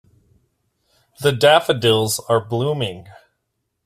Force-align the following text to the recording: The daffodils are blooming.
The 1.19 1.31
daffodils 1.31 2.19
are 2.27 2.43
blooming. 2.43 3.05